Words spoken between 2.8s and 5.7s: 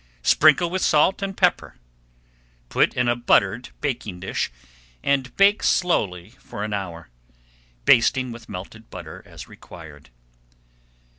in a buttered baking dish, and bake